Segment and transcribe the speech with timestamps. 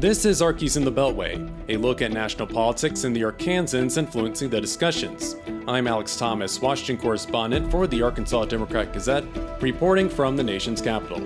[0.00, 4.48] This is Arkies in the Beltway, a look at national politics and the Arkansans influencing
[4.48, 5.36] the discussions.
[5.68, 9.24] I'm Alex Thomas, Washington correspondent for the Arkansas Democrat Gazette,
[9.60, 11.18] reporting from the nation's capital.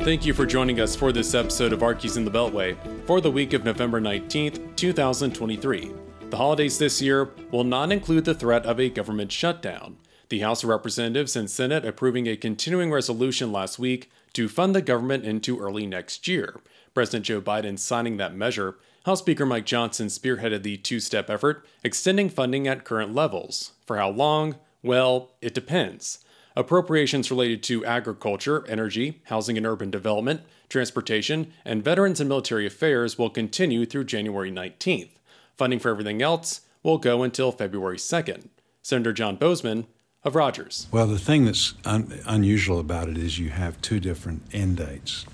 [0.00, 3.30] Thank you for joining us for this episode of Arkies in the Beltway for the
[3.30, 5.90] week of November 19th, 2023.
[6.28, 9.96] The holidays this year will not include the threat of a government shutdown
[10.30, 14.80] the House of Representatives and Senate approving a continuing resolution last week to fund the
[14.80, 16.60] government into early next year.
[16.94, 18.76] President Joe Biden signing that measure.
[19.04, 23.72] House Speaker Mike Johnson spearheaded the two step effort, extending funding at current levels.
[23.86, 24.54] For how long?
[24.84, 26.24] Well, it depends.
[26.56, 33.18] Appropriations related to agriculture, energy, housing and urban development, transportation, and veterans and military affairs
[33.18, 35.10] will continue through January 19th.
[35.56, 38.48] Funding for everything else will go until February 2nd.
[38.82, 39.86] Senator John Boozman
[40.22, 40.86] of Rogers.
[40.90, 45.24] Well, the thing that's un- unusual about it is you have two different end dates.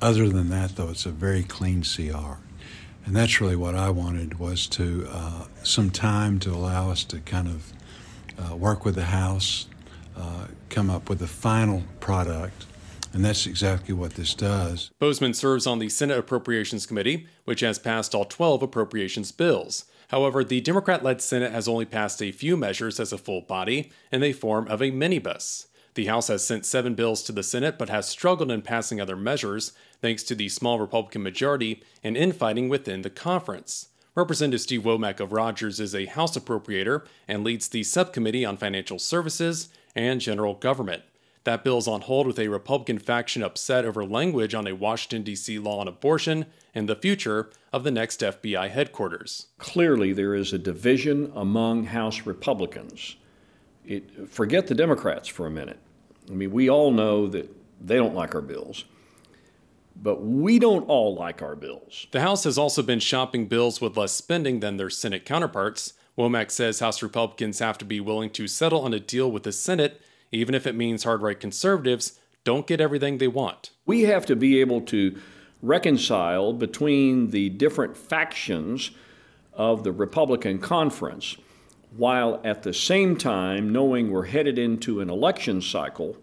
[0.00, 2.38] Other than that, though, it's a very clean CR.
[3.04, 7.18] And that's really what I wanted was to uh, some time to allow us to
[7.20, 7.72] kind of
[8.38, 9.66] uh, work with the House,
[10.16, 12.66] uh, come up with a final product,
[13.12, 14.90] and that's exactly what this does.
[15.00, 19.84] Boozman serves on the Senate Appropriations Committee, which has passed all 12 appropriations bills.
[20.08, 23.92] However, the Democrat led Senate has only passed a few measures as a full body
[24.10, 25.66] in the form of a minibus.
[25.94, 29.16] The House has sent seven bills to the Senate but has struggled in passing other
[29.16, 33.88] measures thanks to the small Republican majority and infighting within the conference.
[34.14, 38.98] Representative Steve Womack of Rogers is a House appropriator and leads the Subcommittee on Financial
[38.98, 41.02] Services and General Government.
[41.44, 45.58] That bill's on hold with a Republican faction upset over language on a Washington, D.C.
[45.58, 49.46] law on abortion and the future of the next FBI headquarters.
[49.58, 53.16] Clearly, there is a division among House Republicans.
[53.86, 55.78] It, forget the Democrats for a minute.
[56.28, 57.50] I mean, we all know that
[57.80, 58.84] they don't like our bills,
[59.96, 62.06] but we don't all like our bills.
[62.10, 65.94] The House has also been shopping bills with less spending than their Senate counterparts.
[66.18, 69.52] Womack says House Republicans have to be willing to settle on a deal with the
[69.52, 73.70] Senate even if it means hard right conservatives don't get everything they want.
[73.84, 75.18] We have to be able to
[75.62, 78.92] reconcile between the different factions
[79.52, 81.36] of the Republican conference
[81.96, 86.16] while at the same time knowing we're headed into an election cycle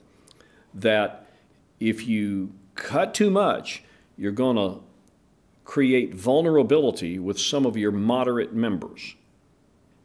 [0.74, 1.28] that
[1.80, 3.84] if you cut too much,
[4.18, 4.82] you're going to
[5.66, 9.16] create vulnerability with some of your moderate members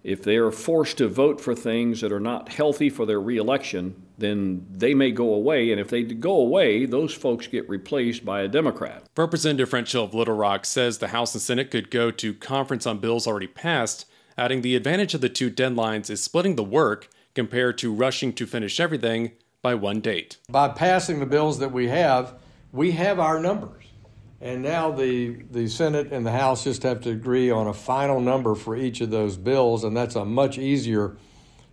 [0.05, 3.95] if they are forced to vote for things that are not healthy for their reelection,
[4.19, 5.71] then they may go away.
[5.71, 9.05] And if they go away, those folks get replaced by a Democrat.
[9.17, 12.87] Representative French Hill of Little Rock says the House and Senate could go to conference
[12.87, 17.09] on bills already passed, adding the advantage of the two deadlines is splitting the work
[17.35, 20.39] compared to rushing to finish everything by one date.
[20.49, 22.35] By passing the bills that we have,
[22.73, 23.85] we have our numbers.
[24.43, 28.21] And now the, the Senate and the House just have to agree on a final
[28.21, 31.17] number for each of those bills, and that's a much easier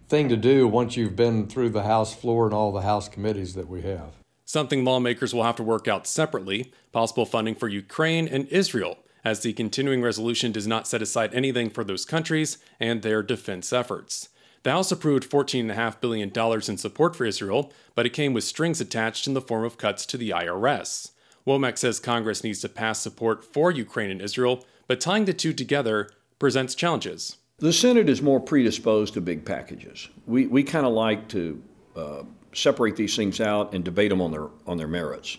[0.07, 3.55] thing to do once you've been through the House floor and all the House committees
[3.55, 4.11] that we have.
[4.45, 9.39] Something lawmakers will have to work out separately possible funding for Ukraine and Israel, as
[9.39, 14.29] the continuing resolution does not set aside anything for those countries and their defense efforts.
[14.61, 19.25] The House approved $14.5 billion in support for Israel, but it came with strings attached
[19.25, 21.13] in the form of cuts to the IRS.
[21.47, 25.53] Womack says Congress needs to pass support for Ukraine and Israel, but tying the two
[25.53, 27.37] together presents challenges.
[27.57, 30.07] The Senate is more predisposed to big packages.
[30.25, 31.61] We, we kind of like to
[31.95, 32.23] uh,
[32.53, 35.37] separate these things out and debate them on their, on their merits.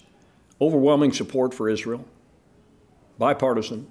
[0.60, 2.04] Overwhelming support for Israel,
[3.18, 3.86] bipartisan.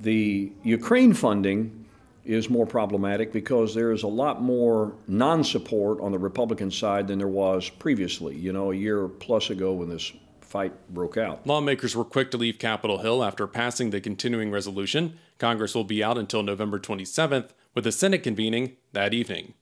[0.00, 1.86] The Ukraine funding
[2.24, 7.06] is more problematic because there is a lot more non support on the Republican side
[7.06, 10.12] than there was previously, you know, a year plus ago when this
[10.46, 11.46] fight broke out.
[11.46, 15.18] Lawmakers were quick to leave Capitol Hill after passing the continuing resolution.
[15.38, 19.54] Congress will be out until November 27th, with the Senate convening that evening.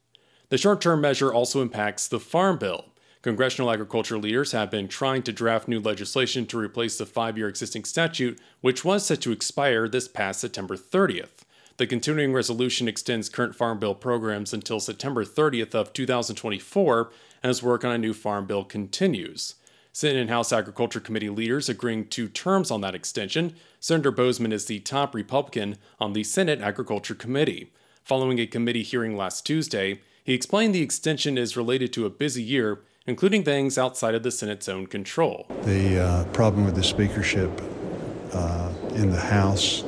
[0.50, 2.86] The short term measure also impacts the Farm Bill.
[3.22, 7.48] Congressional agriculture leaders have been trying to draft new legislation to replace the five year
[7.48, 11.42] existing statute, which was set to expire this past September 30th.
[11.76, 17.10] The continuing resolution extends current Farm Bill programs until September 30th of 2024
[17.42, 19.56] as work on a new Farm Bill continues.
[19.96, 23.54] Senate and House Agriculture Committee leaders agreeing to terms on that extension.
[23.78, 27.70] Senator Boozman is the top Republican on the Senate Agriculture Committee.
[28.02, 32.42] Following a committee hearing last Tuesday, he explained the extension is related to a busy
[32.42, 35.46] year, including things outside of the Senate's own control.
[35.62, 37.52] The uh, problem with the speakership
[38.32, 39.84] uh, in the House,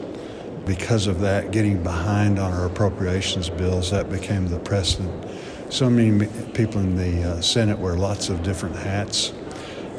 [0.66, 5.26] because of that, getting behind on our appropriations bills, that became the precedent.
[5.68, 9.32] So many people in the uh, Senate wear lots of different hats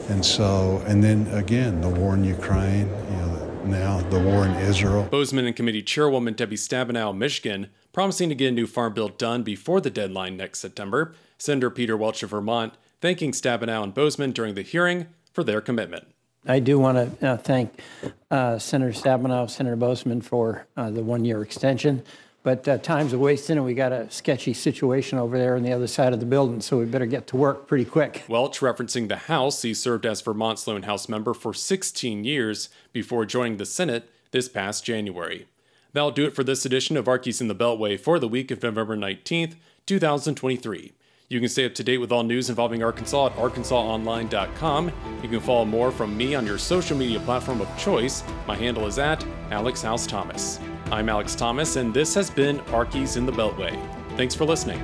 [0.10, 4.56] And so, and then again, the war in Ukraine, you know, now the war in
[4.56, 5.08] Israel.
[5.12, 9.44] Boozman and committee chairwoman Debbie Stabenow Michigan promising to get a new farm bill done
[9.44, 11.14] before the deadline next September.
[11.38, 16.08] Senator Peter Welch of Vermont thanking Stabenow and Boozman during the hearing for their commitment.
[16.48, 17.82] I do want to uh, thank
[18.32, 22.04] uh, Senator Stabenow, Senator Boozman for uh, the one-year extension.
[22.44, 25.74] But uh, time's a wasting, and we got a sketchy situation over there on the
[25.74, 28.24] other side of the building, so we better get to work pretty quick.
[28.28, 33.26] Welch referencing the House, he served as Vermont's lone House member for 16 years before
[33.26, 35.48] joining the Senate this past January.
[35.94, 38.62] That'll do it for this edition of Arkies in the Beltway for the week of
[38.62, 39.56] November 19th,
[39.86, 40.94] 2023.
[41.30, 44.92] You can stay up to date with all news involving Arkansas at arkansasonline.com.
[45.22, 48.24] You can follow more from me on your social media platform of choice.
[48.48, 50.60] My handle is at Alex House Thomas.
[50.90, 53.78] I'm Alex Thomas, and this has been Arkies in the Beltway.
[54.16, 54.82] Thanks for listening.